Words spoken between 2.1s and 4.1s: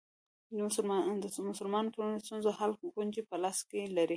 ستونزو حل کونجي په لاس کې لري.